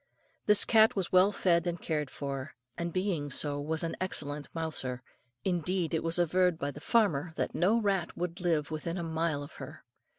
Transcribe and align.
This 0.47 0.65
cat 0.65 0.95
was 0.95 1.11
well 1.11 1.31
fed 1.31 1.67
and 1.67 1.79
cared 1.79 2.09
for, 2.09 2.55
and 2.75 2.91
being 2.91 3.29
so, 3.29 3.61
was 3.61 3.83
an 3.83 3.95
excellent 4.01 4.47
mouser. 4.51 5.03
Indeed, 5.45 5.93
it 5.93 6.03
was 6.03 6.17
averred 6.17 6.57
by 6.57 6.71
the 6.71 6.81
farmer 6.81 7.33
that 7.35 7.53
no 7.53 7.79
rat 7.79 8.17
would 8.17 8.41
live 8.41 8.71
within 8.71 8.97
a 8.97 9.03
mile 9.03 9.43
of 9.43 9.53
her. 9.61 9.83